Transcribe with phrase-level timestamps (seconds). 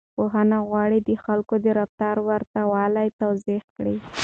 [0.15, 3.95] پوهان غواړي د خلکو د رفتار ورته والی توضيح کړي.